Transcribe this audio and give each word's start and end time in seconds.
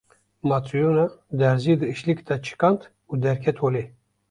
Matryona 0.49 1.03
derziyê 1.39 1.75
di 1.79 1.85
îşlik 1.93 2.19
de 2.29 2.35
çikand 2.45 2.81
û 3.11 3.13
derket 3.23 3.57
holê. 3.63 3.85